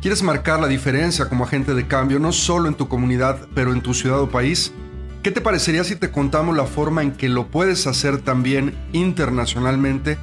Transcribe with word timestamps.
¿Quieres 0.00 0.22
marcar 0.22 0.60
la 0.60 0.68
diferencia 0.68 1.28
como 1.28 1.42
agente 1.42 1.74
de 1.74 1.88
cambio 1.88 2.20
no 2.20 2.30
solo 2.30 2.68
en 2.68 2.76
tu 2.76 2.86
comunidad, 2.86 3.48
pero 3.52 3.72
en 3.72 3.80
tu 3.80 3.94
ciudad 3.94 4.20
o 4.20 4.28
país? 4.28 4.72
¿Qué 5.24 5.32
te 5.32 5.40
parecería 5.40 5.82
si 5.82 5.96
te 5.96 6.12
contamos 6.12 6.56
la 6.56 6.66
forma 6.66 7.02
en 7.02 7.10
que 7.10 7.28
lo 7.28 7.48
puedes 7.48 7.88
hacer 7.88 8.18
también 8.18 8.76
internacionalmente? 8.92 10.16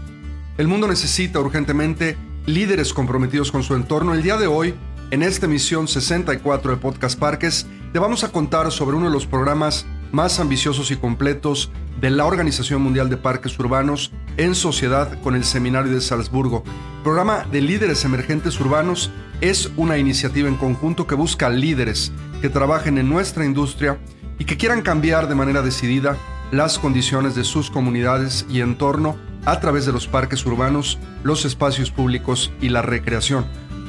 El 0.57 0.69
mundo 0.69 0.87
necesita 0.87 1.41
urgentemente 1.41 2.15
líderes 2.45 2.93
comprometidos 2.93 3.51
con 3.51 3.63
su 3.63 3.75
entorno. 3.75 4.13
El 4.13 4.23
día 4.23 4.37
de 4.37 4.47
hoy, 4.47 4.75
en 5.11 5.23
esta 5.23 5.45
emisión 5.45 5.89
64 5.89 6.71
de 6.71 6.77
Podcast 6.77 7.19
Parques, 7.19 7.67
te 7.91 7.99
vamos 7.99 8.23
a 8.23 8.31
contar 8.31 8.71
sobre 8.71 8.95
uno 8.95 9.07
de 9.07 9.13
los 9.13 9.25
programas 9.25 9.85
más 10.13 10.39
ambiciosos 10.39 10.89
y 10.91 10.95
completos 10.95 11.69
de 11.99 12.09
la 12.09 12.25
Organización 12.25 12.81
Mundial 12.81 13.09
de 13.09 13.17
Parques 13.17 13.57
Urbanos 13.59 14.11
en 14.37 14.55
sociedad 14.55 15.19
con 15.21 15.35
el 15.35 15.43
Seminario 15.43 15.91
de 15.93 16.01
Salzburgo. 16.01 16.63
programa 17.03 17.45
de 17.51 17.61
líderes 17.61 18.03
emergentes 18.05 18.59
urbanos 18.59 19.11
es 19.41 19.71
una 19.77 19.97
iniciativa 19.97 20.47
en 20.47 20.55
conjunto 20.55 21.07
que 21.07 21.15
busca 21.15 21.49
líderes 21.49 22.11
que 22.41 22.49
trabajen 22.49 22.97
en 22.97 23.09
nuestra 23.09 23.45
industria 23.45 23.97
y 24.39 24.45
que 24.45 24.57
quieran 24.57 24.81
cambiar 24.81 25.27
de 25.27 25.35
manera 25.35 25.61
decidida 25.61 26.17
las 26.51 26.79
condiciones 26.79 27.35
de 27.35 27.43
sus 27.43 27.69
comunidades 27.69 28.45
y 28.49 28.61
entorno 28.61 29.17
a 29.45 29.59
través 29.59 29.85
de 29.85 29.91
los 29.91 30.07
parques 30.07 30.45
urbanos, 30.45 30.97
los 31.23 31.45
espacios 31.45 31.91
públicos 31.91 32.51
y 32.61 32.69
la 32.69 32.81
recreación. 32.81 33.45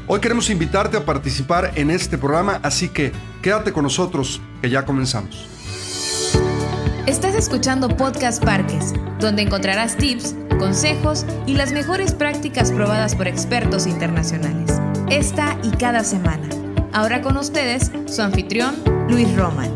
Hoy 0.07 0.21
queremos 0.21 0.51
invitarte 0.51 0.97
a 0.97 1.05
participar 1.05 1.73
en 1.75 1.91
este 1.91 2.17
programa, 2.17 2.61
así 2.63 2.89
que 2.89 3.13
quédate 3.43 3.73
con 3.73 3.83
nosotros, 3.83 4.41
que 4.63 4.71
ya 4.71 4.85
comenzamos. 4.85 5.49
Estás 7.07 7.37
escuchando 7.37 7.97
Podcast 7.97 8.45
Parques, 8.45 8.93
donde 9.21 9.43
encontrarás 9.43 9.97
tips, 9.97 10.35
consejos 10.59 11.25
y 11.47 11.55
las 11.55 11.71
mejores 11.71 12.13
prácticas 12.13 12.73
probadas 12.73 13.15
por 13.15 13.29
expertos 13.29 13.87
internacionales. 13.87 14.81
Esta 15.09 15.57
y 15.63 15.71
cada 15.71 16.03
semana. 16.03 16.49
Ahora 16.93 17.23
con 17.23 17.37
ustedes, 17.37 17.93
su 18.07 18.23
anfitrión, 18.23 18.75
Luis 19.09 19.33
Roman. 19.37 19.71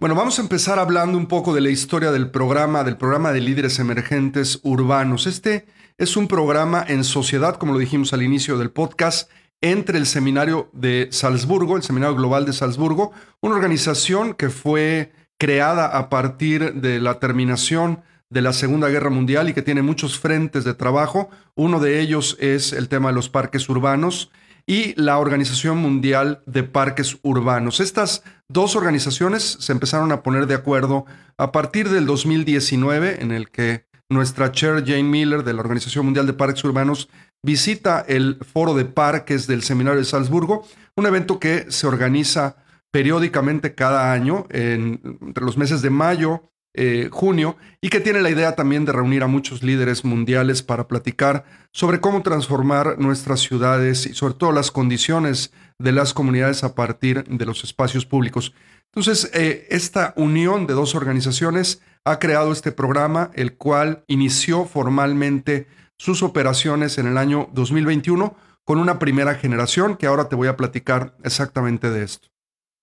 Bueno, 0.00 0.14
vamos 0.14 0.38
a 0.38 0.42
empezar 0.42 0.78
hablando 0.78 1.18
un 1.18 1.26
poco 1.26 1.52
de 1.52 1.60
la 1.60 1.68
historia 1.68 2.10
del 2.10 2.30
programa, 2.30 2.82
del 2.82 2.96
programa 2.96 3.32
de 3.32 3.42
líderes 3.42 3.78
emergentes 3.78 4.60
urbanos. 4.62 5.26
Este 5.26 5.66
es 5.98 6.16
un 6.16 6.28
programa 6.28 6.82
en 6.88 7.04
sociedad, 7.04 7.56
como 7.56 7.74
lo 7.74 7.78
dijimos 7.78 8.14
al 8.14 8.22
inicio 8.22 8.56
del 8.56 8.70
podcast, 8.70 9.30
entre 9.60 9.98
el 9.98 10.06
Seminario 10.06 10.70
de 10.72 11.08
Salzburgo, 11.10 11.76
el 11.76 11.82
Seminario 11.82 12.16
Global 12.16 12.46
de 12.46 12.52
Salzburgo, 12.52 13.12
una 13.40 13.54
organización 13.54 14.34
que 14.34 14.50
fue 14.50 15.12
creada 15.38 15.86
a 15.98 16.08
partir 16.08 16.74
de 16.74 17.00
la 17.00 17.18
terminación 17.18 18.02
de 18.30 18.42
la 18.42 18.52
Segunda 18.52 18.88
Guerra 18.88 19.10
Mundial 19.10 19.48
y 19.48 19.54
que 19.54 19.62
tiene 19.62 19.82
muchos 19.82 20.18
frentes 20.18 20.64
de 20.64 20.74
trabajo. 20.74 21.30
Uno 21.54 21.80
de 21.80 22.00
ellos 22.00 22.36
es 22.40 22.72
el 22.72 22.88
tema 22.88 23.08
de 23.08 23.14
los 23.14 23.28
parques 23.28 23.68
urbanos 23.68 24.30
y 24.66 24.94
la 25.00 25.18
Organización 25.18 25.78
Mundial 25.78 26.42
de 26.46 26.62
Parques 26.62 27.18
Urbanos. 27.22 27.80
Estas 27.80 28.22
dos 28.48 28.76
organizaciones 28.76 29.56
se 29.58 29.72
empezaron 29.72 30.12
a 30.12 30.22
poner 30.22 30.46
de 30.46 30.54
acuerdo 30.54 31.06
a 31.38 31.50
partir 31.50 31.88
del 31.88 32.06
2019, 32.06 33.22
en 33.22 33.32
el 33.32 33.50
que 33.50 33.84
nuestra 34.08 34.52
chair 34.52 34.84
Jane 34.86 35.04
Miller 35.04 35.42
de 35.42 35.54
la 35.54 35.60
Organización 35.60 36.04
Mundial 36.04 36.26
de 36.26 36.34
Parques 36.34 36.62
Urbanos 36.62 37.08
visita 37.42 38.04
el 38.06 38.38
Foro 38.52 38.74
de 38.74 38.84
Parques 38.84 39.46
del 39.46 39.62
Seminario 39.62 40.00
de 40.00 40.04
Salzburgo, 40.04 40.66
un 40.96 41.06
evento 41.06 41.38
que 41.38 41.70
se 41.70 41.86
organiza 41.86 42.56
periódicamente 42.90 43.74
cada 43.74 44.12
año, 44.12 44.46
entre 44.50 45.44
los 45.44 45.56
meses 45.56 45.80
de 45.80 45.90
mayo, 45.90 46.50
eh, 46.74 47.08
junio, 47.10 47.56
y 47.80 47.88
que 47.88 48.00
tiene 48.00 48.20
la 48.20 48.30
idea 48.30 48.54
también 48.54 48.84
de 48.84 48.92
reunir 48.92 49.22
a 49.22 49.26
muchos 49.26 49.62
líderes 49.62 50.04
mundiales 50.04 50.62
para 50.62 50.86
platicar 50.86 51.44
sobre 51.72 52.00
cómo 52.00 52.22
transformar 52.22 52.98
nuestras 52.98 53.40
ciudades 53.40 54.06
y 54.06 54.14
sobre 54.14 54.34
todo 54.34 54.52
las 54.52 54.70
condiciones 54.70 55.52
de 55.78 55.92
las 55.92 56.14
comunidades 56.14 56.62
a 56.62 56.74
partir 56.74 57.24
de 57.24 57.46
los 57.46 57.64
espacios 57.64 58.06
públicos. 58.06 58.54
Entonces, 58.86 59.30
eh, 59.34 59.66
esta 59.70 60.14
unión 60.16 60.66
de 60.66 60.74
dos 60.74 60.94
organizaciones 60.94 61.80
ha 62.04 62.18
creado 62.18 62.52
este 62.52 62.72
programa, 62.72 63.30
el 63.34 63.56
cual 63.56 64.04
inició 64.06 64.64
formalmente 64.64 65.66
sus 66.00 66.22
operaciones 66.22 66.96
en 66.96 67.06
el 67.06 67.18
año 67.18 67.50
2021 67.52 68.34
con 68.64 68.78
una 68.78 68.98
primera 68.98 69.34
generación, 69.34 69.98
que 69.98 70.06
ahora 70.06 70.30
te 70.30 70.34
voy 70.34 70.48
a 70.48 70.56
platicar 70.56 71.14
exactamente 71.24 71.90
de 71.90 72.04
esto. 72.04 72.28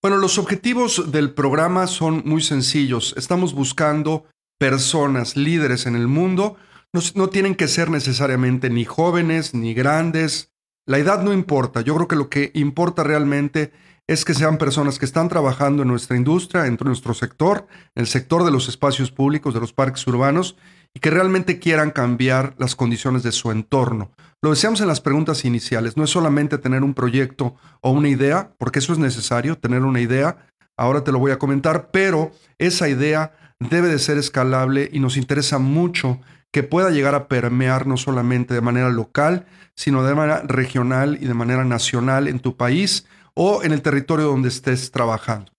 Bueno, 0.03 0.17
los 0.17 0.38
objetivos 0.38 1.11
del 1.11 1.31
programa 1.31 1.88
son 1.88 2.22
muy 2.25 2.44
sencillos. 2.44 3.16
Estamos 3.17 3.56
buscando 3.56 4.25
personas, 4.59 5.35
líderes 5.35 5.88
en 5.88 5.95
el 5.95 6.07
mundo. 6.07 6.57
No, 6.94 7.01
no, 7.16 7.29
tienen 7.29 7.56
que 7.56 7.67
ser 7.67 7.89
necesariamente 7.89 8.69
ni 8.69 8.85
jóvenes 8.85 9.56
ni 9.56 9.73
grandes. 9.73 10.51
La 10.85 11.00
edad 11.00 11.23
no 11.23 11.33
importa. 11.33 11.81
Yo 11.81 11.95
creo 11.95 12.07
que 12.07 12.16
lo 12.16 12.29
que 12.29 12.51
importa 12.53 13.03
realmente 13.03 13.73
es 14.06 14.25
que 14.25 14.35
sean 14.35 14.59
personas 14.59 15.00
que 15.00 15.06
están 15.06 15.27
trabajando 15.27 15.81
en 15.81 15.88
nuestra 15.88 16.17
industria, 16.17 16.67
en 16.67 16.77
nuestro 16.85 17.16
sector, 17.16 17.66
en 17.95 18.01
el 18.01 18.07
sector 18.07 18.45
de 18.45 18.51
los 18.51 18.69
espacios 18.69 19.09
públicos, 19.09 19.56
de 19.56 19.59
los 19.59 19.73
parques 19.73 20.06
urbanos, 20.06 20.56
y 20.94 21.00
que 21.00 21.09
realmente 21.09 21.59
quieran 21.59 21.92
cambiar 21.92 22.56
las 22.58 22.75
condiciones 22.75 23.24
de 23.24 23.31
su 23.31 23.52
entorno. 23.52 24.12
Lo 24.42 24.52
decíamos 24.52 24.81
en 24.81 24.88
las 24.88 25.02
preguntas 25.02 25.46
iniciales, 25.46 25.98
no 25.98 26.03
es 26.03 26.09
solamente 26.09 26.58
tener 26.58 26.84
un 26.84 26.94
proyecto 26.94 27.56
o 27.81 27.92
una 27.92 28.09
idea, 28.09 28.52
porque 28.58 28.80
eso 28.80 28.94
es 28.94 29.00
necesario, 29.00 29.58
tener 29.58 29.81
una 29.81 30.00
idea, 30.00 30.48
ahora 30.78 31.03
te 31.03 31.12
lo 31.12 31.20
voy 31.20 31.31
a 31.31 31.40
comentar, 31.40 31.90
pero 31.92 32.31
esa 32.58 32.88
idea 32.88 33.34
debe 33.59 33.88
de 33.88 34.00
ser 34.00 34.18
escalable 34.18 34.90
y 34.94 35.00
nos 35.00 35.18
interesa 35.18 35.58
mucho 35.58 36.20
que 36.52 36.64
pueda 36.64 36.92
llegar 36.92 37.16
a 37.16 37.28
permear 37.28 37.88
no 37.88 37.98
solamente 37.98 38.54
de 38.54 38.62
manera 38.62 38.90
local, 38.90 39.46
sino 39.75 40.04
de 40.04 40.16
manera 40.16 40.42
regional 40.46 41.18
y 41.22 41.25
de 41.25 41.34
manera 41.34 41.66
nacional 41.66 42.28
en 42.28 42.40
tu 42.40 42.56
país 42.56 43.06
o 43.34 43.64
en 43.64 43.72
el 43.72 43.81
territorio 43.81 44.25
donde 44.25 44.50
estés 44.50 44.92
trabajando. 44.92 45.52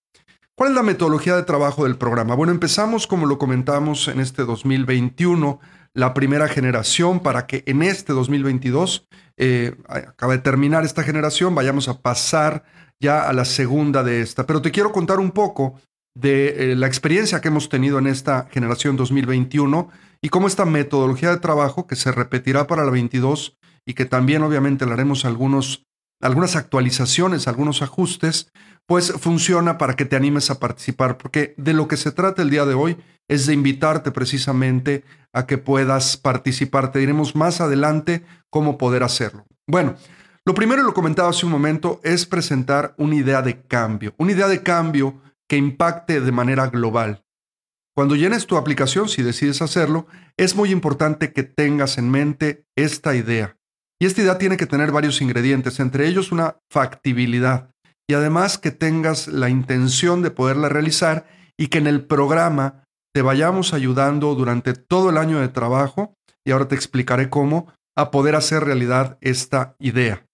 ¿Cuál 0.59 0.71
es 0.71 0.75
la 0.75 0.83
metodología 0.83 1.37
de 1.37 1.43
trabajo 1.43 1.85
del 1.85 1.95
programa? 1.95 2.35
Bueno, 2.35 2.51
empezamos, 2.51 3.07
como 3.07 3.25
lo 3.25 3.37
comentamos, 3.37 4.09
en 4.09 4.19
este 4.19 4.43
2021, 4.43 5.57
la 5.93 6.13
primera 6.13 6.49
generación 6.49 7.21
para 7.21 7.47
que 7.47 7.63
en 7.65 7.81
este 7.81 8.11
2022, 8.11 9.07
eh, 9.37 9.77
acaba 9.87 10.33
de 10.33 10.39
terminar 10.39 10.83
esta 10.83 11.03
generación, 11.03 11.55
vayamos 11.55 11.87
a 11.87 12.01
pasar 12.01 12.65
ya 12.99 13.29
a 13.29 13.31
la 13.31 13.45
segunda 13.45 14.03
de 14.03 14.19
esta. 14.19 14.45
Pero 14.45 14.61
te 14.61 14.71
quiero 14.71 14.91
contar 14.91 15.19
un 15.19 15.31
poco 15.31 15.79
de 16.13 16.73
eh, 16.73 16.75
la 16.75 16.87
experiencia 16.87 17.39
que 17.39 17.47
hemos 17.47 17.69
tenido 17.69 17.97
en 17.97 18.07
esta 18.07 18.49
generación 18.51 18.97
2021 18.97 19.89
y 20.21 20.27
cómo 20.27 20.47
esta 20.47 20.65
metodología 20.65 21.29
de 21.29 21.37
trabajo, 21.39 21.87
que 21.87 21.95
se 21.95 22.11
repetirá 22.11 22.67
para 22.67 22.83
la 22.83 22.91
22 22.91 23.57
y 23.85 23.93
que 23.93 24.03
también 24.03 24.43
obviamente 24.43 24.85
le 24.85 24.91
haremos 24.91 25.23
algunos, 25.23 25.85
algunas 26.21 26.55
actualizaciones, 26.55 27.47
algunos 27.47 27.81
ajustes, 27.81 28.51
pues 28.85 29.13
funciona 29.13 29.77
para 29.77 29.95
que 29.95 30.05
te 30.05 30.15
animes 30.15 30.49
a 30.49 30.59
participar, 30.59 31.17
porque 31.17 31.53
de 31.57 31.73
lo 31.73 31.87
que 31.87 31.97
se 31.97 32.11
trata 32.11 32.41
el 32.41 32.49
día 32.49 32.65
de 32.65 32.73
hoy 32.73 32.97
es 33.27 33.45
de 33.45 33.53
invitarte 33.53 34.11
precisamente 34.11 35.03
a 35.31 35.45
que 35.45 35.57
puedas 35.57 36.17
participar. 36.17 36.91
Te 36.91 36.99
diremos 36.99 37.35
más 37.35 37.61
adelante 37.61 38.25
cómo 38.49 38.77
poder 38.77 39.03
hacerlo. 39.03 39.45
Bueno, 39.67 39.95
lo 40.45 40.55
primero, 40.55 40.81
lo 40.81 40.95
comentaba 40.95 41.29
hace 41.29 41.45
un 41.45 41.51
momento, 41.51 42.01
es 42.03 42.25
presentar 42.25 42.95
una 42.97 43.15
idea 43.15 43.43
de 43.43 43.61
cambio, 43.61 44.15
una 44.17 44.31
idea 44.31 44.47
de 44.47 44.63
cambio 44.63 45.21
que 45.47 45.57
impacte 45.57 46.21
de 46.21 46.31
manera 46.31 46.67
global. 46.67 47.23
Cuando 47.95 48.15
llenes 48.15 48.47
tu 48.47 48.57
aplicación, 48.57 49.09
si 49.09 49.21
decides 49.21 49.61
hacerlo, 49.61 50.07
es 50.37 50.55
muy 50.55 50.71
importante 50.71 51.33
que 51.33 51.43
tengas 51.43 51.99
en 51.99 52.09
mente 52.09 52.65
esta 52.75 53.15
idea. 53.15 53.58
Y 54.01 54.05
esta 54.05 54.21
idea 54.21 54.37
tiene 54.37 54.57
que 54.57 54.65
tener 54.65 54.91
varios 54.91 55.21
ingredientes, 55.21 55.79
entre 55.79 56.07
ellos 56.07 56.31
una 56.31 56.57
factibilidad 56.71 57.69
y 58.09 58.15
además 58.15 58.57
que 58.57 58.71
tengas 58.71 59.27
la 59.27 59.49
intención 59.49 60.23
de 60.23 60.31
poderla 60.31 60.67
realizar 60.67 61.27
y 61.59 61.67
que 61.67 61.77
en 61.77 61.85
el 61.85 62.05
programa 62.05 62.83
te 63.13 63.21
vayamos 63.21 63.71
ayudando 63.73 64.33
durante 64.33 64.73
todo 64.73 65.11
el 65.11 65.17
año 65.17 65.39
de 65.39 65.47
trabajo, 65.47 66.15
y 66.43 66.51
ahora 66.51 66.67
te 66.67 66.73
explicaré 66.73 67.29
cómo, 67.29 67.71
a 67.95 68.09
poder 68.09 68.35
hacer 68.35 68.63
realidad 68.63 69.19
esta 69.21 69.75
idea. 69.79 70.25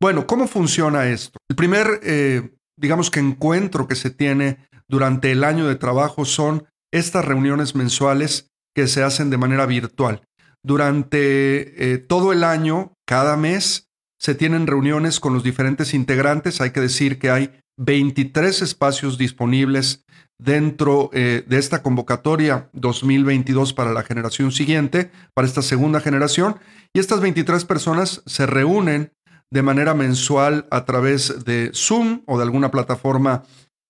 Bueno, 0.00 0.28
¿cómo 0.28 0.46
funciona 0.46 1.06
esto? 1.06 1.38
El 1.48 1.56
primer, 1.56 2.00
eh, 2.04 2.54
digamos 2.78 3.10
que 3.10 3.18
encuentro 3.18 3.88
que 3.88 3.96
se 3.96 4.10
tiene 4.10 4.68
durante 4.88 5.32
el 5.32 5.42
año 5.42 5.66
de 5.66 5.74
trabajo 5.74 6.24
son 6.24 6.66
estas 6.92 7.24
reuniones 7.24 7.74
mensuales 7.74 8.48
que 8.76 8.86
se 8.86 9.02
hacen 9.02 9.30
de 9.30 9.38
manera 9.38 9.66
virtual. 9.66 10.22
Durante 10.64 11.92
eh, 11.92 11.98
todo 11.98 12.32
el 12.32 12.42
año, 12.42 12.94
cada 13.06 13.36
mes, 13.36 13.90
se 14.18 14.34
tienen 14.34 14.66
reuniones 14.66 15.20
con 15.20 15.34
los 15.34 15.44
diferentes 15.44 15.92
integrantes. 15.92 16.62
Hay 16.62 16.70
que 16.70 16.80
decir 16.80 17.18
que 17.18 17.30
hay 17.30 17.50
23 17.76 18.62
espacios 18.62 19.18
disponibles 19.18 20.04
dentro 20.38 21.10
eh, 21.12 21.44
de 21.46 21.58
esta 21.58 21.82
convocatoria 21.82 22.70
2022 22.72 23.74
para 23.74 23.92
la 23.92 24.02
generación 24.02 24.52
siguiente, 24.52 25.10
para 25.34 25.46
esta 25.46 25.60
segunda 25.60 26.00
generación. 26.00 26.56
Y 26.94 26.98
estas 27.00 27.20
23 27.20 27.66
personas 27.66 28.22
se 28.24 28.46
reúnen 28.46 29.12
de 29.52 29.62
manera 29.62 29.92
mensual 29.92 30.66
a 30.70 30.86
través 30.86 31.44
de 31.44 31.70
Zoom 31.74 32.22
o 32.26 32.38
de 32.38 32.44
alguna 32.44 32.70
plataforma 32.70 33.44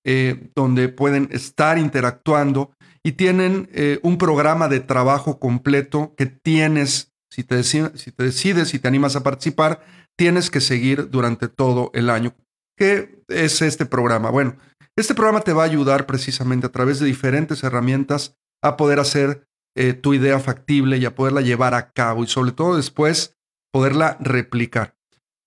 eh, 0.04 0.50
donde 0.54 0.88
pueden 0.90 1.28
estar 1.32 1.78
interactuando 1.78 2.73
y 3.04 3.12
tienen 3.12 3.68
eh, 3.72 4.00
un 4.02 4.18
programa 4.18 4.68
de 4.68 4.80
trabajo 4.80 5.38
completo 5.38 6.14
que 6.16 6.26
tienes 6.26 7.12
Si 7.30 7.42
te, 7.42 7.62
si 7.64 7.82
decides 8.16 8.74
y 8.74 8.78
te 8.78 8.88
animas 8.88 9.16
a 9.16 9.22
participar, 9.22 9.84
tienes 10.16 10.50
que 10.50 10.60
seguir 10.60 11.10
durante 11.10 11.48
todo 11.48 11.90
el 11.92 12.08
año. 12.08 12.32
¿Qué 12.78 13.22
es 13.28 13.60
este 13.60 13.86
programa? 13.86 14.30
Bueno, 14.30 14.56
este 14.96 15.14
programa 15.14 15.40
te 15.40 15.52
va 15.52 15.62
a 15.62 15.66
ayudar 15.66 16.06
precisamente 16.06 16.66
a 16.66 16.72
través 16.72 17.00
de 17.00 17.06
diferentes 17.06 17.64
herramientas 17.64 18.36
a 18.62 18.76
poder 18.76 19.00
hacer 19.00 19.48
eh, 19.76 19.92
tu 19.92 20.14
idea 20.14 20.38
factible 20.38 20.98
y 20.98 21.04
a 21.04 21.16
poderla 21.16 21.40
llevar 21.40 21.74
a 21.74 21.90
cabo 21.90 22.22
y 22.22 22.28
sobre 22.28 22.52
todo 22.52 22.76
después 22.76 23.36
poderla 23.72 24.16
replicar. 24.20 24.94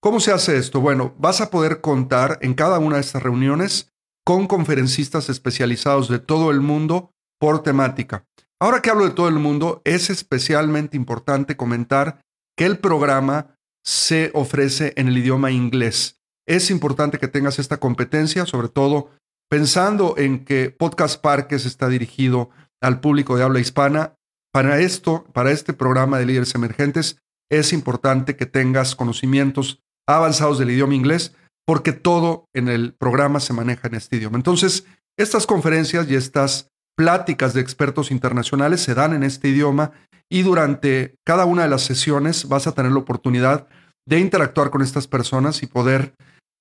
¿Cómo 0.02 0.20
se 0.20 0.34
hace 0.34 0.58
esto? 0.58 0.82
Bueno, 0.82 1.16
vas 1.18 1.40
a 1.40 1.50
poder 1.50 1.80
contar 1.80 2.38
en 2.42 2.54
cada 2.54 2.80
una 2.80 2.96
de 2.96 3.02
estas 3.02 3.24
reuniones 3.24 3.94
con 4.26 4.48
conferencistas 4.48 5.30
especializados 5.30 6.10
de 6.10 6.20
todo 6.20 6.52
el 6.52 6.60
mundo 6.60 7.14
por 7.40 7.64
temática. 7.64 8.26
Ahora 8.60 8.82
que 8.82 8.90
hablo 8.90 9.06
de 9.06 9.12
todo 9.12 9.28
el 9.28 9.36
mundo, 9.36 9.82
es 9.86 10.10
especialmente 10.10 10.98
importante 10.98 11.56
comentar 11.56 12.22
que 12.58 12.66
el 12.66 12.80
programa 12.80 13.56
se 13.86 14.32
ofrece 14.34 14.94
en 14.98 15.08
el 15.08 15.18
idioma 15.18 15.52
inglés. 15.52 16.20
Es 16.48 16.72
importante 16.72 17.20
que 17.20 17.28
tengas 17.28 17.60
esta 17.60 17.78
competencia, 17.78 18.46
sobre 18.46 18.70
todo 18.70 19.12
pensando 19.50 20.16
en 20.18 20.44
que 20.44 20.72
Podcast 20.72 21.22
Parques 21.22 21.66
está 21.66 21.88
dirigido 21.88 22.50
al 22.82 23.00
público 23.00 23.38
de 23.38 23.44
habla 23.44 23.60
hispana. 23.60 24.16
Para 24.52 24.80
esto, 24.80 25.26
para 25.34 25.52
este 25.52 25.74
programa 25.74 26.18
de 26.18 26.26
líderes 26.26 26.56
emergentes, 26.56 27.20
es 27.50 27.74
importante 27.74 28.36
que 28.36 28.46
tengas 28.46 28.96
conocimientos 28.96 29.82
avanzados 30.08 30.58
del 30.58 30.72
idioma 30.72 30.96
inglés, 30.96 31.34
porque 31.66 31.92
todo 31.94 32.46
en 32.54 32.70
el 32.70 32.94
programa 32.94 33.40
se 33.40 33.54
maneja 33.54 33.88
en 33.88 33.96
este 33.96 34.18
idioma. 34.18 34.38
Entonces, 34.38 34.86
estas 35.18 35.46
conferencias 35.46 36.10
y 36.10 36.16
estas 36.16 36.70
pláticas 36.98 37.54
de 37.54 37.62
expertos 37.62 38.12
internacionales 38.12 38.82
se 38.82 38.96
dan 38.96 39.14
en 39.14 39.24
este 39.24 39.50
idioma 39.50 39.92
y 40.30 40.42
durante 40.42 41.16
cada 41.26 41.46
una 41.46 41.64
de 41.64 41.70
las 41.70 41.84
sesiones 41.84 42.48
vas 42.48 42.68
a 42.68 42.74
tener 42.74 42.92
la 42.92 43.00
oportunidad 43.00 43.68
de 44.08 44.20
interactuar 44.20 44.72
con 44.72 44.82
estas 44.82 45.08
personas 45.08 45.62
y 45.64 45.68
poder, 45.68 46.16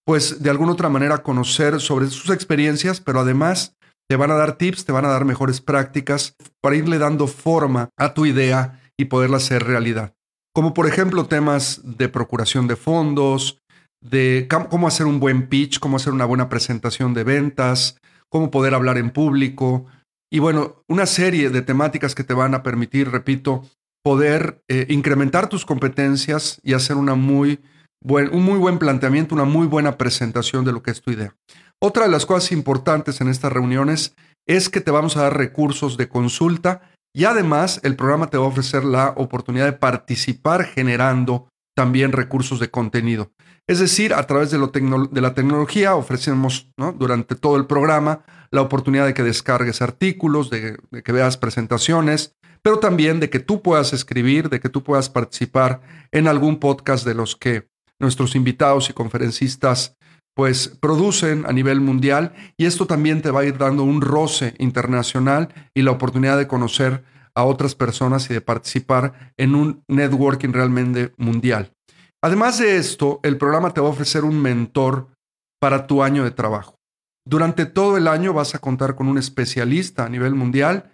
pues, 0.04 0.42
de 0.42 0.50
alguna 0.50 0.72
otra 0.72 0.88
manera 0.88 1.18
conocer 1.18 1.80
sobre 1.80 2.08
sus 2.08 2.30
experiencias, 2.30 3.00
pero 3.00 3.20
además 3.20 3.74
te 4.08 4.16
van 4.16 4.30
a 4.30 4.34
dar 4.34 4.56
tips, 4.56 4.84
te 4.84 4.92
van 4.92 5.04
a 5.04 5.08
dar 5.08 5.24
mejores 5.24 5.60
prácticas 5.60 6.34
para 6.60 6.76
irle 6.76 6.98
dando 6.98 7.26
forma 7.26 7.88
a 7.96 8.14
tu 8.14 8.26
idea 8.26 8.80
y 8.96 9.06
poderla 9.06 9.38
hacer 9.38 9.64
realidad. 9.64 10.14
Como 10.54 10.74
por 10.74 10.86
ejemplo 10.86 11.26
temas 11.26 11.80
de 11.82 12.08
procuración 12.08 12.66
de 12.66 12.76
fondos, 12.76 13.58
de 14.02 14.48
cómo 14.70 14.86
hacer 14.86 15.06
un 15.06 15.18
buen 15.18 15.48
pitch, 15.48 15.78
cómo 15.80 15.96
hacer 15.96 16.12
una 16.12 16.24
buena 16.24 16.48
presentación 16.48 17.14
de 17.14 17.24
ventas, 17.24 17.98
cómo 18.28 18.50
poder 18.50 18.74
hablar 18.74 18.98
en 18.98 19.10
público. 19.10 19.86
Y 20.30 20.38
bueno, 20.40 20.82
una 20.88 21.06
serie 21.06 21.50
de 21.50 21.62
temáticas 21.62 22.14
que 22.14 22.24
te 22.24 22.34
van 22.34 22.54
a 22.54 22.62
permitir, 22.62 23.10
repito, 23.10 23.62
poder 24.02 24.62
eh, 24.68 24.86
incrementar 24.88 25.48
tus 25.48 25.64
competencias 25.64 26.60
y 26.62 26.74
hacer 26.74 26.96
una 26.96 27.14
muy 27.14 27.60
buen, 28.02 28.32
un 28.34 28.42
muy 28.42 28.58
buen 28.58 28.78
planteamiento, 28.78 29.34
una 29.34 29.44
muy 29.44 29.66
buena 29.66 29.98
presentación 29.98 30.64
de 30.64 30.72
lo 30.72 30.82
que 30.82 30.90
es 30.90 31.00
tu 31.00 31.10
idea. 31.10 31.34
Otra 31.80 32.04
de 32.04 32.10
las 32.10 32.26
cosas 32.26 32.52
importantes 32.52 33.20
en 33.20 33.28
estas 33.28 33.52
reuniones 33.52 34.14
es 34.46 34.68
que 34.68 34.80
te 34.80 34.90
vamos 34.90 35.16
a 35.16 35.22
dar 35.22 35.36
recursos 35.36 35.96
de 35.96 36.08
consulta 36.08 36.82
y 37.14 37.24
además 37.24 37.80
el 37.82 37.96
programa 37.96 38.28
te 38.28 38.38
va 38.38 38.44
a 38.44 38.48
ofrecer 38.48 38.84
la 38.84 39.14
oportunidad 39.16 39.66
de 39.66 39.72
participar 39.72 40.64
generando 40.64 41.48
también 41.74 42.12
recursos 42.12 42.60
de 42.60 42.70
contenido. 42.70 43.32
Es 43.68 43.80
decir, 43.80 44.14
a 44.14 44.24
través 44.26 44.50
de, 44.50 44.58
lo 44.58 44.68
de 44.68 45.20
la 45.20 45.34
tecnología 45.34 45.96
ofrecemos 45.96 46.70
durante 46.98 47.34
todo 47.34 47.56
el 47.56 47.66
programa 47.66 48.24
la 48.52 48.62
oportunidad 48.62 49.06
de 49.06 49.14
que 49.14 49.24
descargues 49.24 49.82
artículos, 49.82 50.50
de, 50.50 50.78
de 50.90 51.02
que 51.02 51.12
veas 51.12 51.36
presentaciones, 51.36 52.36
pero 52.62 52.78
también 52.78 53.18
de 53.18 53.28
que 53.28 53.40
tú 53.40 53.62
puedas 53.62 53.92
escribir, 53.92 54.50
de 54.50 54.60
que 54.60 54.68
tú 54.68 54.84
puedas 54.84 55.10
participar 55.10 55.80
en 56.12 56.28
algún 56.28 56.58
podcast 56.58 57.04
de 57.04 57.14
los 57.14 57.34
que 57.34 57.68
nuestros 57.98 58.36
invitados 58.36 58.88
y 58.88 58.92
conferencistas 58.92 59.96
pues 60.34 60.68
producen 60.68 61.44
a 61.46 61.52
nivel 61.52 61.80
mundial 61.80 62.34
y 62.58 62.66
esto 62.66 62.86
también 62.86 63.22
te 63.22 63.30
va 63.30 63.40
a 63.40 63.44
ir 63.44 63.56
dando 63.56 63.84
un 63.84 64.02
roce 64.02 64.54
internacional 64.58 65.48
y 65.74 65.82
la 65.82 65.92
oportunidad 65.92 66.36
de 66.36 66.46
conocer 66.46 67.04
a 67.34 67.44
otras 67.44 67.74
personas 67.74 68.30
y 68.30 68.34
de 68.34 68.42
participar 68.42 69.32
en 69.38 69.54
un 69.54 69.82
networking 69.88 70.52
realmente 70.52 71.12
mundial. 71.16 71.75
Además 72.22 72.58
de 72.58 72.76
esto, 72.76 73.20
el 73.22 73.38
programa 73.38 73.72
te 73.72 73.80
va 73.80 73.88
a 73.88 73.92
ofrecer 73.92 74.24
un 74.24 74.40
mentor 74.40 75.08
para 75.60 75.86
tu 75.86 76.02
año 76.02 76.24
de 76.24 76.30
trabajo. 76.30 76.76
Durante 77.26 77.66
todo 77.66 77.96
el 77.96 78.08
año 78.08 78.32
vas 78.32 78.54
a 78.54 78.60
contar 78.60 78.94
con 78.94 79.08
un 79.08 79.18
especialista 79.18 80.04
a 80.04 80.08
nivel 80.08 80.34
mundial, 80.34 80.92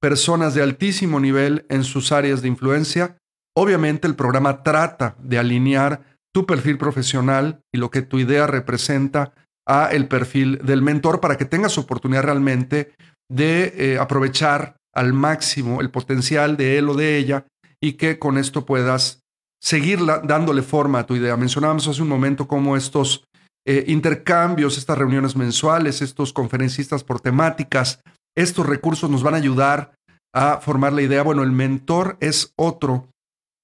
personas 0.00 0.54
de 0.54 0.62
altísimo 0.62 1.20
nivel 1.20 1.66
en 1.68 1.84
sus 1.84 2.12
áreas 2.12 2.42
de 2.42 2.48
influencia. 2.48 3.18
Obviamente 3.56 4.06
el 4.06 4.14
programa 4.14 4.62
trata 4.62 5.16
de 5.18 5.38
alinear 5.38 6.02
tu 6.32 6.46
perfil 6.46 6.78
profesional 6.78 7.60
y 7.72 7.78
lo 7.78 7.90
que 7.90 8.02
tu 8.02 8.18
idea 8.18 8.46
representa 8.46 9.34
a 9.66 9.88
el 9.92 10.08
perfil 10.08 10.58
del 10.64 10.82
mentor 10.82 11.20
para 11.20 11.36
que 11.36 11.44
tengas 11.44 11.78
oportunidad 11.78 12.22
realmente 12.22 12.94
de 13.30 13.74
eh, 13.76 13.98
aprovechar 13.98 14.76
al 14.94 15.12
máximo 15.12 15.80
el 15.80 15.90
potencial 15.90 16.56
de 16.56 16.78
él 16.78 16.88
o 16.88 16.94
de 16.94 17.16
ella 17.16 17.46
y 17.80 17.94
que 17.94 18.18
con 18.18 18.38
esto 18.38 18.64
puedas 18.66 19.21
seguir 19.62 20.00
dándole 20.24 20.62
forma 20.62 21.00
a 21.00 21.06
tu 21.06 21.14
idea. 21.14 21.36
Mencionábamos 21.36 21.86
hace 21.86 22.02
un 22.02 22.08
momento 22.08 22.48
cómo 22.48 22.76
estos 22.76 23.24
eh, 23.64 23.84
intercambios, 23.86 24.76
estas 24.76 24.98
reuniones 24.98 25.36
mensuales, 25.36 26.02
estos 26.02 26.32
conferencistas 26.32 27.04
por 27.04 27.20
temáticas, 27.20 28.00
estos 28.36 28.66
recursos 28.66 29.08
nos 29.08 29.22
van 29.22 29.34
a 29.34 29.38
ayudar 29.38 29.94
a 30.34 30.58
formar 30.58 30.92
la 30.92 31.02
idea. 31.02 31.22
Bueno, 31.22 31.44
el 31.44 31.52
mentor 31.52 32.16
es 32.20 32.52
otro 32.56 33.08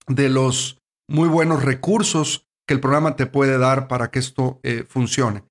de 0.06 0.28
los 0.28 0.78
muy 1.10 1.28
buenos 1.28 1.64
recursos 1.64 2.44
que 2.66 2.74
el 2.74 2.80
programa 2.80 3.16
te 3.16 3.26
puede 3.26 3.58
dar 3.58 3.88
para 3.88 4.10
que 4.10 4.20
esto 4.20 4.60
eh, 4.62 4.84
funcione. 4.88 5.42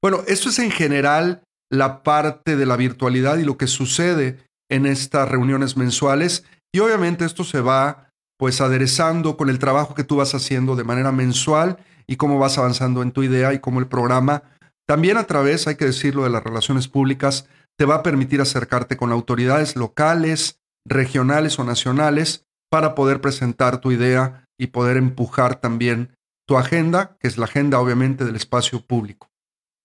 Bueno, 0.00 0.22
esto 0.28 0.50
es 0.50 0.58
en 0.60 0.70
general 0.70 1.42
la 1.72 2.04
parte 2.04 2.56
de 2.56 2.66
la 2.66 2.76
virtualidad 2.76 3.38
y 3.38 3.44
lo 3.44 3.56
que 3.56 3.66
sucede 3.66 4.38
en 4.70 4.86
estas 4.86 5.28
reuniones 5.28 5.76
mensuales 5.76 6.44
y 6.72 6.78
obviamente 6.78 7.24
esto 7.24 7.42
se 7.42 7.60
va 7.60 8.05
pues 8.38 8.60
aderezando 8.60 9.36
con 9.36 9.48
el 9.48 9.58
trabajo 9.58 9.94
que 9.94 10.04
tú 10.04 10.16
vas 10.16 10.34
haciendo 10.34 10.76
de 10.76 10.84
manera 10.84 11.12
mensual 11.12 11.78
y 12.06 12.16
cómo 12.16 12.38
vas 12.38 12.58
avanzando 12.58 13.02
en 13.02 13.12
tu 13.12 13.22
idea 13.22 13.52
y 13.54 13.58
cómo 13.58 13.80
el 13.80 13.86
programa 13.86 14.42
también 14.86 15.16
a 15.16 15.24
través, 15.24 15.66
hay 15.66 15.74
que 15.74 15.84
decirlo, 15.84 16.22
de 16.22 16.30
las 16.30 16.44
relaciones 16.44 16.86
públicas, 16.86 17.48
te 17.76 17.84
va 17.84 17.96
a 17.96 18.02
permitir 18.02 18.40
acercarte 18.40 18.96
con 18.96 19.10
autoridades 19.10 19.74
locales, 19.74 20.60
regionales 20.86 21.58
o 21.58 21.64
nacionales 21.64 22.46
para 22.70 22.94
poder 22.94 23.20
presentar 23.20 23.80
tu 23.80 23.90
idea 23.90 24.44
y 24.58 24.68
poder 24.68 24.96
empujar 24.96 25.56
también 25.56 26.16
tu 26.46 26.56
agenda, 26.56 27.16
que 27.20 27.26
es 27.26 27.36
la 27.36 27.46
agenda 27.46 27.80
obviamente 27.80 28.24
del 28.24 28.36
espacio 28.36 28.80
público. 28.80 29.28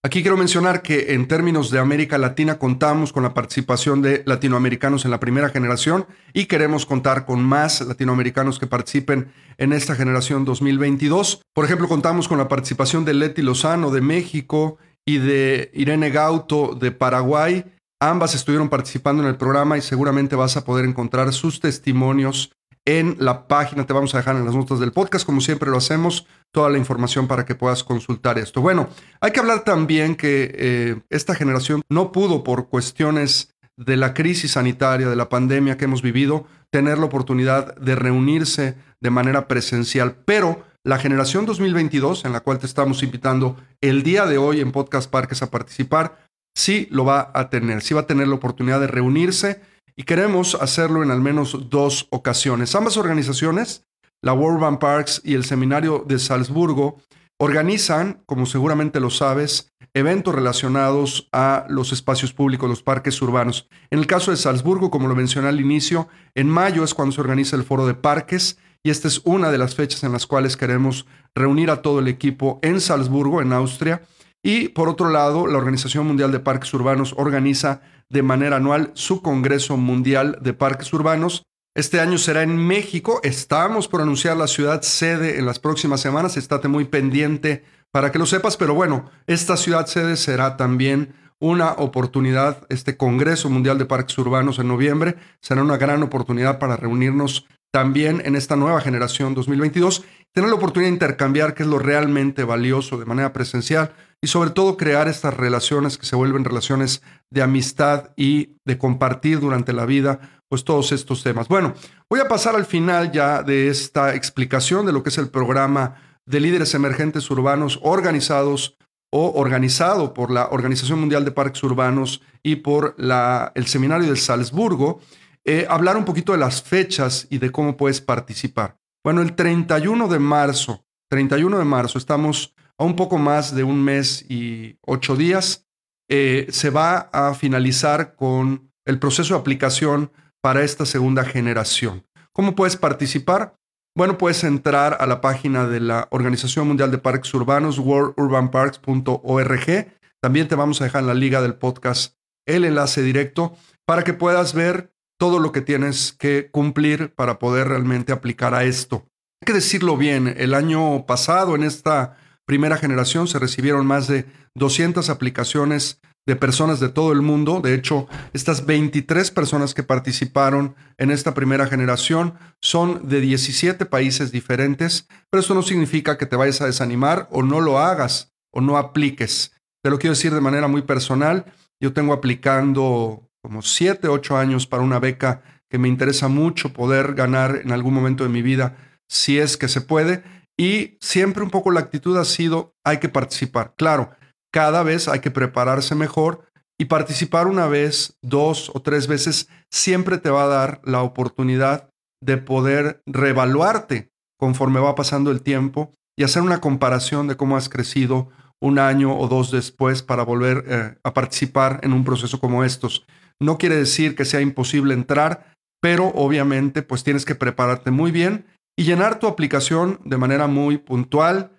Aquí 0.04 0.24
quiero 0.24 0.36
mencionar 0.36 0.82
que 0.82 1.14
en 1.14 1.28
términos 1.28 1.70
de 1.70 1.78
América 1.78 2.18
Latina 2.18 2.58
contamos 2.58 3.14
con 3.14 3.22
la 3.22 3.36
participación 3.36 4.02
de 4.02 4.24
latinoamericanos 4.26 5.06
en 5.06 5.12
la 5.12 5.20
primera 5.20 5.50
generación 5.50 6.08
y 6.34 6.46
queremos 6.46 6.88
contar 6.88 7.28
con 7.28 7.44
más 7.44 7.82
latinoamericanos 7.82 8.58
que 8.58 8.66
participen 8.66 9.32
en 9.60 9.74
esta 9.74 9.94
generación 9.94 10.44
2022. 10.44 11.44
Por 11.54 11.66
ejemplo, 11.66 11.88
contamos 11.88 12.28
con 12.28 12.40
la 12.40 12.48
participación 12.48 13.06
de 13.06 13.14
Leti 13.14 13.44
Lozano 13.44 13.92
de 13.92 14.02
México 14.02 14.80
y 15.06 15.20
de 15.20 15.70
Irene 15.76 16.10
Gauto 16.10 16.74
de 16.74 16.92
Paraguay. 16.92 17.64
Ambas 18.00 18.34
estuvieron 18.34 18.70
participando 18.70 19.22
en 19.22 19.30
el 19.30 19.36
programa 19.36 19.78
y 19.78 19.82
seguramente 19.82 20.36
vas 20.36 20.58
a 20.58 20.66
poder 20.66 20.86
encontrar 20.86 21.32
sus 21.32 21.60
testimonios 21.60 22.54
en 22.86 23.18
la 23.20 23.48
página. 23.48 23.86
Te 23.86 23.94
vamos 23.94 24.14
a 24.14 24.18
dejar 24.18 24.36
en 24.36 24.46
las 24.46 24.56
notas 24.56 24.80
del 24.80 24.92
podcast, 24.92 25.26
como 25.26 25.42
siempre 25.42 25.70
lo 25.70 25.78
hacemos, 25.78 26.26
toda 26.52 26.70
la 26.70 26.78
información 26.78 27.28
para 27.28 27.46
que 27.46 27.56
puedas 27.56 27.84
consultar 27.84 28.38
esto. 28.38 28.62
Bueno, 28.62 28.90
hay 29.20 29.32
que 29.32 29.40
hablar 29.40 29.64
también 29.64 30.16
que 30.16 30.52
eh, 30.54 31.02
esta 31.10 31.36
generación 31.36 31.82
no 31.90 32.12
pudo 32.12 32.44
por 32.44 32.70
cuestiones 32.70 33.54
de 33.78 33.98
la 33.98 34.14
crisis 34.14 34.52
sanitaria, 34.52 35.10
de 35.10 35.16
la 35.16 35.30
pandemia 35.30 35.78
que 35.78 35.86
hemos 35.86 36.02
vivido, 36.02 36.46
tener 36.70 36.98
la 36.98 37.06
oportunidad 37.06 37.76
de 37.76 37.96
reunirse 37.96 38.76
de 39.00 39.10
manera 39.10 39.48
presencial, 39.48 40.16
pero 40.26 40.64
la 40.84 40.98
generación 40.98 41.46
2022, 41.46 42.26
en 42.26 42.34
la 42.34 42.42
cual 42.42 42.60
te 42.60 42.66
estamos 42.66 43.04
invitando 43.04 43.58
el 43.82 44.04
día 44.04 44.26
de 44.26 44.38
hoy 44.38 44.62
en 44.62 44.72
Podcast 44.72 45.10
Parques 45.10 45.42
a 45.42 45.52
participar, 45.52 46.18
sí 46.56 46.88
lo 46.92 47.06
va 47.06 47.32
a 47.34 47.50
tener, 47.50 47.82
sí 47.82 47.94
va 47.94 48.02
a 48.02 48.08
tener 48.08 48.28
la 48.28 48.36
oportunidad 48.36 48.80
de 48.80 48.88
reunirse 48.88 49.62
y 50.02 50.04
queremos 50.04 50.56
hacerlo 50.56 51.04
en 51.04 51.12
al 51.12 51.22
menos 51.22 51.70
dos 51.70 52.08
ocasiones. 52.10 52.74
Ambas 52.74 52.98
organizaciones, 52.98 53.86
la 54.24 54.34
World 54.34 54.60
Bank 54.60 54.80
Parks 54.80 55.22
y 55.24 55.36
el 55.36 55.46
Seminario 55.46 56.04
de 56.08 56.18
Salzburgo, 56.18 56.98
organizan, 57.38 58.24
como 58.26 58.48
seguramente 58.48 59.00
lo 59.00 59.12
sabes, 59.12 59.72
eventos 59.94 60.34
relacionados 60.34 61.30
a 61.32 61.68
los 61.70 61.92
espacios 61.92 62.34
públicos, 62.34 62.68
los 62.68 62.82
parques 62.82 63.22
urbanos. 63.22 63.70
En 63.92 64.00
el 64.00 64.08
caso 64.08 64.32
de 64.32 64.38
Salzburgo, 64.38 64.90
como 64.90 65.08
lo 65.08 65.14
mencioné 65.14 65.50
al 65.50 65.60
inicio, 65.60 66.08
en 66.34 66.50
mayo 66.50 66.84
es 66.84 66.96
cuando 66.96 67.14
se 67.14 67.22
organiza 67.22 67.56
el 67.56 67.64
foro 67.64 67.86
de 67.86 67.94
parques 67.94 68.58
y 68.82 68.90
esta 68.90 69.08
es 69.08 69.22
una 69.24 69.52
de 69.52 69.60
las 69.60 69.76
fechas 69.76 70.04
en 70.04 70.14
las 70.14 70.26
cuales 70.26 70.58
queremos 70.58 71.06
reunir 71.36 71.70
a 71.70 71.84
todo 71.84 72.00
el 72.00 72.08
equipo 72.08 72.58
en 72.64 72.82
Salzburgo, 72.82 73.40
en 73.40 73.54
Austria. 73.54 74.02
Y 74.44 74.70
por 74.70 74.90
otro 74.90 75.10
lado, 75.10 75.46
la 75.46 75.58
Organización 75.58 76.08
Mundial 76.08 76.32
de 76.32 76.40
Parques 76.40 76.74
Urbanos 76.74 77.14
organiza 77.18 77.82
de 78.10 78.24
manera 78.24 78.58
anual 78.58 78.92
su 78.96 79.22
Congreso 79.22 79.78
Mundial 79.78 80.40
de 80.42 80.54
Parques 80.54 80.92
Urbanos 80.94 81.44
Este 81.74 82.00
año 82.00 82.18
será 82.18 82.42
en 82.44 82.58
México. 82.58 83.22
Estamos 83.24 83.88
por 83.88 84.02
anunciar 84.02 84.36
la 84.36 84.48
ciudad 84.48 84.82
sede 84.82 85.38
en 85.38 85.46
las 85.46 85.60
próximas 85.60 86.02
semanas. 86.02 86.36
Estate 86.36 86.68
muy 86.68 86.86
pendiente 86.86 87.64
para 87.92 88.12
que 88.12 88.20
lo 88.20 88.26
sepas. 88.26 88.58
Pero 88.58 88.74
bueno, 88.74 89.10
esta 89.28 89.56
ciudad 89.56 89.86
sede 89.86 90.18
será 90.18 90.58
también 90.58 91.14
una 91.40 91.72
oportunidad, 91.72 92.66
este 92.70 92.98
Congreso 92.98 93.50
Mundial 93.50 93.78
de 93.78 93.86
Parques 93.86 94.18
Urbanos 94.18 94.60
en 94.60 94.68
noviembre. 94.68 95.16
Será 95.40 95.62
una 95.62 95.78
gran 95.78 96.04
oportunidad 96.04 96.60
para 96.60 96.76
reunirnos 96.76 97.46
también 97.72 98.22
en 98.26 98.36
esta 98.36 98.58
nueva 98.58 98.82
generación 98.82 99.34
2022, 99.34 100.04
tener 100.34 100.50
la 100.50 100.58
oportunidad 100.58 100.90
de 100.90 100.96
intercambiar 100.96 101.54
qué 101.54 101.64
es 101.64 101.70
lo 101.70 101.80
realmente 101.80 102.44
valioso 102.44 102.98
de 102.98 103.06
manera 103.06 103.32
presencial 103.32 103.94
y 104.24 104.28
sobre 104.28 104.52
todo 104.52 104.78
crear 104.78 105.08
estas 105.08 105.34
relaciones 105.34 105.98
que 105.98 106.06
se 106.06 106.16
vuelven 106.16 106.46
relaciones 106.46 107.02
de 107.32 107.42
amistad 107.42 108.12
y 108.16 108.58
de 108.66 108.78
compartir 108.78 109.40
durante 109.40 109.74
la 109.74 109.86
vida, 109.86 110.20
pues 110.48 110.64
todos 110.64 110.92
estos 110.92 111.24
temas. 111.24 111.48
Bueno, 111.48 111.74
voy 112.10 112.20
a 112.20 112.28
pasar 112.28 112.56
al 112.56 112.66
final 112.66 113.12
ya 113.12 113.42
de 113.42 113.70
esta 113.70 114.14
explicación 114.14 114.86
de 114.86 114.92
lo 114.92 115.02
que 115.02 115.10
es 115.10 115.18
el 115.18 115.30
programa 115.30 115.96
de 116.26 116.40
líderes 116.40 116.76
emergentes 116.76 117.30
urbanos 117.32 117.80
organizados 117.82 118.78
o 119.12 119.34
organizado 119.40 120.14
por 120.14 120.32
la 120.32 120.48
Organización 120.52 121.00
Mundial 121.00 121.26
de 121.26 121.32
Parques 121.32 121.64
Urbanos 121.64 122.22
y 122.44 122.58
por 122.58 122.96
la, 122.98 123.52
el 123.56 123.68
Seminario 123.68 124.10
de 124.10 124.16
Salzburgo, 124.16 125.02
eh, 125.44 125.66
hablar 125.70 125.98
un 125.98 126.06
poquito 126.06 126.32
de 126.32 126.38
las 126.38 126.62
fechas 126.62 127.28
y 127.30 127.40
de 127.40 127.52
cómo 127.52 127.76
puedes 127.76 128.00
participar. 128.00 128.78
Bueno, 129.04 129.22
el 129.22 129.36
31 129.36 130.08
de 130.08 130.20
marzo, 130.20 130.86
31 131.10 131.58
de 131.58 131.66
marzo, 131.66 131.98
estamos 131.98 132.54
a 132.82 132.84
un 132.84 132.96
poco 132.96 133.20
más 133.20 133.54
de 133.54 133.64
un 133.64 133.84
mes 133.84 134.26
y 134.28 134.80
ocho 134.82 135.16
días, 135.16 135.68
eh, 136.10 136.48
se 136.50 136.72
va 136.72 137.12
a 137.14 137.36
finalizar 137.36 138.16
con 138.16 138.72
el 138.88 138.98
proceso 138.98 139.36
de 139.36 139.40
aplicación 139.40 140.12
para 140.42 140.64
esta 140.64 140.88
segunda 140.88 141.24
generación. 141.24 142.08
¿Cómo 142.34 142.56
puedes 142.56 142.78
participar? 142.78 143.54
Bueno, 143.96 144.18
puedes 144.18 144.44
entrar 144.44 144.98
a 145.00 145.06
la 145.06 145.22
página 145.22 145.68
de 145.68 145.80
la 145.80 146.08
Organización 146.10 146.70
Mundial 146.70 146.90
de 146.90 146.98
Parques 146.98 147.32
Urbanos, 147.36 147.78
worldurbanparks.org. 147.78 149.92
También 150.20 150.48
te 150.48 150.56
vamos 150.56 150.82
a 150.82 150.86
dejar 150.86 151.02
en 151.02 151.08
la 151.08 151.14
liga 151.14 151.44
del 151.44 151.54
podcast 151.54 152.16
el 152.48 152.66
enlace 152.66 153.04
directo 153.04 153.56
para 153.86 154.04
que 154.04 154.14
puedas 154.14 154.56
ver 154.56 154.92
todo 155.20 155.38
lo 155.38 155.52
que 155.52 155.62
tienes 155.62 156.14
que 156.14 156.50
cumplir 156.50 157.14
para 157.14 157.38
poder 157.38 157.68
realmente 157.68 158.12
aplicar 158.12 158.56
a 158.56 158.64
esto. 158.64 159.06
Hay 159.40 159.46
que 159.46 159.54
decirlo 159.54 159.98
bien, 159.98 160.34
el 160.36 160.56
año 160.56 161.06
pasado 161.06 161.54
en 161.54 161.62
esta 161.62 162.18
primera 162.52 162.76
generación 162.76 163.30
se 163.30 163.40
recibieron 163.40 163.86
más 163.86 164.10
de 164.10 164.26
200 164.56 165.10
aplicaciones 165.10 166.02
de 166.28 166.36
personas 166.36 166.82
de 166.82 166.90
todo 166.90 167.14
el 167.14 167.22
mundo. 167.22 167.62
De 167.62 167.74
hecho, 167.74 168.10
estas 168.34 168.66
23 168.66 169.32
personas 169.32 169.74
que 169.74 169.84
participaron 169.84 170.76
en 170.98 171.12
esta 171.12 171.34
primera 171.34 171.68
generación 171.68 172.34
son 172.60 173.08
de 173.08 173.22
17 173.22 173.86
países 173.86 174.34
diferentes, 174.34 175.08
pero 175.30 175.40
eso 175.40 175.56
no 175.56 175.62
significa 175.62 176.18
que 176.18 176.26
te 176.26 176.36
vayas 176.36 176.60
a 176.60 176.66
desanimar 176.66 177.30
o 177.32 177.42
no 177.42 177.62
lo 177.62 177.80
hagas 177.80 178.34
o 178.52 178.60
no 178.60 178.78
apliques. 178.78 179.54
Te 179.82 179.90
lo 179.90 179.98
quiero 179.98 180.16
decir 180.16 180.34
de 180.34 180.42
manera 180.42 180.68
muy 180.68 180.82
personal. 180.82 181.46
Yo 181.80 181.94
tengo 181.94 182.12
aplicando 182.12 183.30
como 183.42 183.62
siete, 183.62 184.10
ocho 184.10 184.36
años 184.36 184.68
para 184.68 184.84
una 184.84 185.00
beca 185.00 185.42
que 185.70 185.78
me 185.78 185.88
interesa 185.88 186.28
mucho 186.28 186.74
poder 186.74 187.14
ganar 187.14 187.62
en 187.64 187.72
algún 187.72 187.94
momento 187.94 188.26
de 188.26 188.30
mi 188.30 188.42
vida, 188.42 188.76
si 189.08 189.40
es 189.40 189.56
que 189.56 189.70
se 189.70 189.80
puede. 189.80 190.41
Y 190.62 190.96
siempre 191.02 191.42
un 191.42 191.50
poco 191.50 191.72
la 191.72 191.80
actitud 191.80 192.16
ha 192.18 192.24
sido, 192.24 192.76
hay 192.86 193.00
que 193.00 193.10
participar. 193.10 193.74
Claro, 193.76 194.12
cada 194.54 194.84
vez 194.84 195.08
hay 195.08 195.20
que 195.20 195.32
prepararse 195.32 195.96
mejor 195.96 196.46
y 196.80 196.86
participar 196.86 197.48
una 197.48 197.66
vez, 197.66 198.16
dos 198.22 198.70
o 198.76 198.80
tres 198.80 199.08
veces, 199.08 199.50
siempre 199.72 200.20
te 200.20 200.30
va 200.30 200.44
a 200.44 200.48
dar 200.50 200.80
la 200.84 201.02
oportunidad 201.02 201.90
de 202.24 202.38
poder 202.38 203.02
reevaluarte 203.08 204.12
conforme 204.40 204.80
va 204.80 204.94
pasando 204.94 205.32
el 205.32 205.42
tiempo 205.42 205.94
y 206.16 206.26
hacer 206.26 206.44
una 206.44 206.62
comparación 206.62 207.28
de 207.28 207.38
cómo 207.38 207.58
has 207.58 207.68
crecido 207.68 208.30
un 208.62 208.78
año 208.78 209.18
o 209.18 209.28
dos 209.28 209.50
después 209.50 210.04
para 210.04 210.22
volver 210.22 210.66
eh, 210.68 210.96
a 211.04 211.14
participar 211.16 211.80
en 211.82 211.92
un 211.92 212.04
proceso 212.04 212.40
como 212.40 212.64
estos. 212.64 213.08
No 213.40 213.58
quiere 213.58 213.78
decir 213.78 214.14
que 214.14 214.26
sea 214.26 214.42
imposible 214.42 214.94
entrar, 214.94 215.56
pero 215.82 216.10
obviamente 216.10 216.84
pues 216.84 217.04
tienes 217.04 217.26
que 217.26 217.34
prepararte 217.34 217.90
muy 217.90 218.12
bien 218.12 218.46
y 218.82 218.84
llenar 218.84 219.20
tu 219.20 219.28
aplicación 219.28 220.00
de 220.06 220.18
manera 220.18 220.48
muy 220.48 220.80
puntual. 220.80 221.52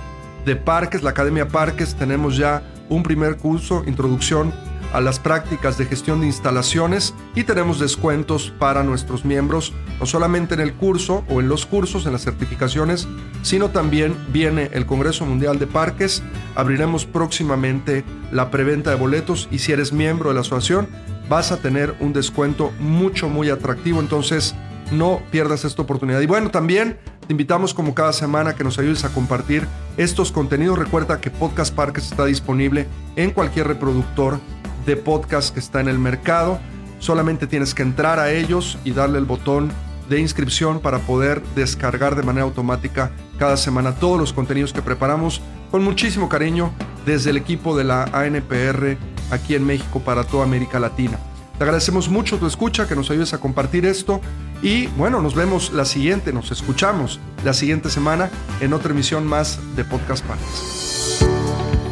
de 0.46 0.56
Parques, 0.56 1.04
la 1.04 1.10
Academia 1.10 1.50
Parques, 1.50 1.96
tenemos 1.96 2.38
ya 2.38 2.64
un 2.90 3.04
primer 3.04 3.38
curso, 3.38 3.84
introducción 3.86 4.54
a 4.94 5.02
las 5.02 5.20
prácticas 5.20 5.78
de 5.78 5.86
gestión 5.86 6.22
de 6.22 6.28
instalaciones 6.28 7.14
y 7.36 7.44
tenemos 7.44 7.80
descuentos 7.80 8.54
para 8.58 8.84
nuestros 8.84 9.26
miembros, 9.26 9.74
no 10.00 10.06
solamente 10.06 10.54
en 10.54 10.62
el 10.62 10.74
curso 10.74 11.26
o 11.30 11.42
en 11.42 11.50
los 11.50 11.66
cursos, 11.66 12.06
en 12.06 12.14
las 12.14 12.24
certificaciones, 12.24 13.08
sino 13.42 13.70
también 13.70 14.16
viene 14.32 14.70
el 14.74 14.86
Congreso 14.86 15.26
Mundial 15.26 15.60
de 15.60 15.68
Parques, 15.68 16.24
abriremos 16.56 17.06
próximamente 17.06 18.04
la 18.32 18.50
preventa 18.50 18.92
de 18.92 18.96
boletos 18.96 19.48
y 19.52 19.60
si 19.60 19.72
eres 19.72 19.92
miembro 19.92 20.30
de 20.30 20.36
la 20.36 20.42
asociación, 20.42 20.88
vas 21.30 21.52
a 21.52 21.58
tener 21.58 21.96
un 22.00 22.14
descuento 22.14 22.72
mucho, 22.80 23.30
muy 23.30 23.50
atractivo. 23.50 24.00
Entonces, 24.00 24.56
no 24.92 25.22
pierdas 25.32 25.66
esta 25.66 25.82
oportunidad. 25.82 26.22
Y 26.22 26.28
bueno, 26.28 26.50
también 26.50 26.98
te 27.26 27.34
invitamos 27.34 27.74
como 27.74 27.94
cada 27.94 28.14
semana 28.14 28.56
que 28.56 28.64
nos 28.64 28.80
ayudes 28.80 29.04
a 29.04 29.10
compartir 29.10 29.68
estos 29.98 30.32
contenidos. 30.32 30.80
Recuerda 30.80 31.20
que 31.20 31.32
Podcast 31.32 31.74
Parques 31.76 32.12
está 32.12 32.26
disponible 32.26 32.88
en 33.16 33.32
cualquier 33.32 33.68
reproductor 33.68 34.40
de 34.86 34.96
podcast 34.96 35.54
que 35.54 35.60
está 35.60 35.82
en 35.82 35.90
el 35.90 36.00
mercado. 36.00 36.60
Solamente 37.00 37.48
tienes 37.48 37.74
que 37.74 37.84
entrar 37.84 38.20
a 38.20 38.32
ellos 38.32 38.78
y 38.84 38.92
darle 38.92 39.20
el 39.20 39.26
botón 39.26 39.72
de 40.10 40.20
inscripción 40.20 40.80
para 40.80 41.00
poder 41.00 41.44
descargar 41.56 42.16
de 42.16 42.24
manera 42.24 42.46
automática 42.46 43.12
cada 43.38 43.58
semana 43.58 43.94
todos 43.94 44.18
los 44.18 44.34
contenidos 44.34 44.72
que 44.72 44.82
preparamos 44.82 45.42
con 45.70 45.84
muchísimo 45.84 46.30
cariño 46.30 46.72
desde 47.06 47.32
el 47.32 47.38
equipo 47.38 47.76
de 47.78 47.84
la 47.84 48.04
ANPR 48.14 48.98
aquí 49.32 49.56
en 49.56 49.66
México 49.66 50.00
para 50.00 50.24
toda 50.24 50.46
América 50.46 50.80
Latina. 50.80 51.20
Te 51.58 51.64
agradecemos 51.64 52.08
mucho 52.08 52.38
tu 52.38 52.46
escucha, 52.46 52.88
que 52.88 52.96
nos 52.96 53.10
ayudes 53.10 53.34
a 53.34 53.40
compartir 53.40 53.86
esto 53.86 54.22
y 54.62 54.88
bueno, 54.88 55.22
nos 55.22 55.36
vemos 55.36 55.72
la 55.72 55.86
siguiente, 55.86 56.34
nos 56.34 56.52
escuchamos 56.52 57.20
la 57.44 57.54
siguiente 57.54 57.90
semana 57.90 58.30
en 58.60 58.74
otra 58.74 58.92
emisión 58.92 59.26
más 59.26 59.60
de 59.76 59.84
Podcast 59.84 60.26
Parks. 60.26 61.26